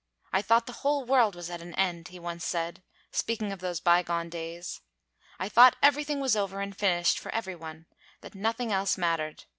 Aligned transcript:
I 0.33 0.41
thought 0.41 0.65
the 0.65 0.73
whole 0.81 1.05
world 1.05 1.35
was 1.35 1.51
at 1.51 1.61
an 1.61 1.75
end,' 1.75 2.07
he 2.07 2.17
once 2.17 2.43
said, 2.43 2.81
speaking 3.11 3.51
of 3.51 3.59
those 3.59 3.79
bygone 3.79 4.29
days. 4.31 4.81
'I 5.39 5.49
thought 5.49 5.75
everything 5.79 6.19
was 6.19 6.35
over 6.35 6.59
and 6.59 6.75
finished 6.75 7.19
for 7.19 7.31
every 7.35 7.53
one 7.55 7.85
that 8.21 8.33
nothing 8.33 8.71
else 8.71 8.97
mattered. 8.97 9.45